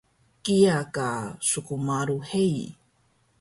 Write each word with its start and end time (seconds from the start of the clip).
kiya 0.43 0.79
ka 0.95 1.09
skmalu 1.47 2.17
hei 2.29 2.59